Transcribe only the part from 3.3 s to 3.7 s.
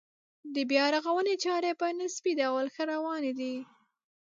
دي.